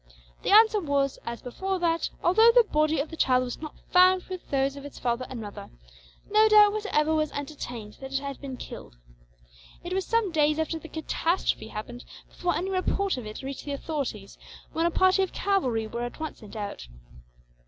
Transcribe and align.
"The 0.41 0.49
answer 0.49 0.79
was 0.79 1.19
as 1.27 1.43
before 1.43 1.77
that, 1.77 2.09
although 2.23 2.51
the 2.51 2.63
body 2.63 2.99
of 2.99 3.11
the 3.11 3.15
child 3.15 3.43
was 3.43 3.61
not 3.61 3.75
found 3.91 4.23
with 4.31 4.49
those 4.49 4.75
of 4.75 4.83
its 4.83 4.97
father 4.97 5.27
and 5.29 5.39
mother, 5.39 5.69
no 6.27 6.49
doubt 6.49 6.73
whatever 6.73 7.13
was 7.13 7.31
entertained 7.33 7.97
that 8.01 8.11
it 8.11 8.17
had 8.17 8.41
been 8.41 8.57
killed. 8.57 8.97
It 9.83 9.93
was 9.93 10.07
some 10.07 10.31
days 10.31 10.57
after 10.57 10.79
the 10.79 10.87
catastrophe 10.87 11.67
happened 11.67 12.03
before 12.27 12.55
any 12.55 12.71
report 12.71 13.15
of 13.15 13.27
it 13.27 13.43
reached 13.43 13.65
the 13.65 13.73
authorities, 13.73 14.39
when 14.73 14.87
a 14.87 14.89
party 14.89 15.21
of 15.21 15.33
cavalry 15.33 15.85
were 15.85 16.01
at 16.01 16.19
once 16.19 16.39
sent 16.39 16.55
out. 16.55 16.87